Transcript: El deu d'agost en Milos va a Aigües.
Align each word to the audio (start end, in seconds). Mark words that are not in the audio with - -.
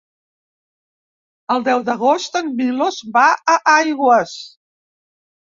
El 1.55 1.61
deu 1.67 1.83
d'agost 1.89 2.39
en 2.41 2.49
Milos 2.63 2.99
va 3.19 3.27
a 3.53 3.61
Aigües. 3.77 4.35